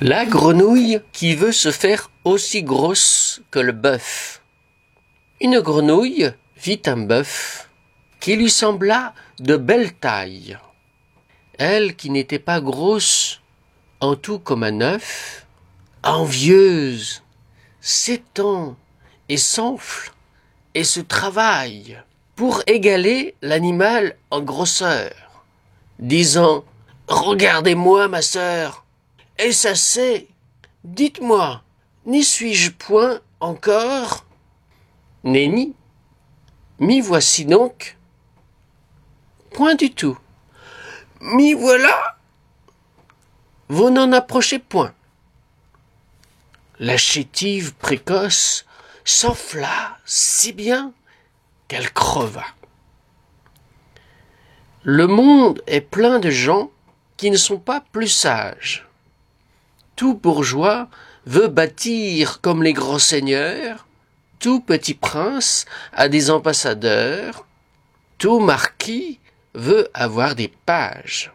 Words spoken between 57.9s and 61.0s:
plus sages tout bourgeois